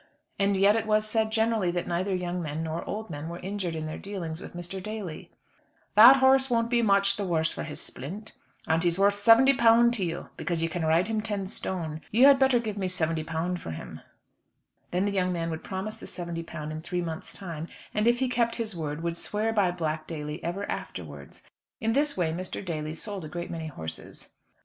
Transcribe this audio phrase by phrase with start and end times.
[0.39, 3.75] And yet it was said generally that neither young men nor old men were injured
[3.75, 4.81] in their dealings with Mr.
[4.81, 5.29] Daly.
[5.93, 8.35] "That horse won't be much the worse for his splint,
[8.65, 12.01] and he's worth £70 to you, because you can ride him ten stone.
[12.09, 14.01] You had better give me £70 for him."
[14.89, 18.27] Then the young man would promise the £70 in three months' time, and if he
[18.27, 21.43] kept his word, would swear by Black Daly ever afterwards.
[21.79, 22.65] In this way Mr.
[22.65, 24.29] Daly sold a great many horses.